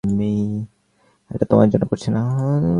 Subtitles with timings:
[1.31, 2.21] এটা তোমার জন্য করছি না।